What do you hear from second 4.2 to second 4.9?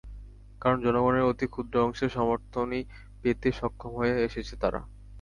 এসেছে তারা।